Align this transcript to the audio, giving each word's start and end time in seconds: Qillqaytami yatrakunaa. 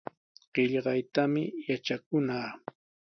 Qillqaytami 0.53 1.43
yatrakunaa. 1.67 2.49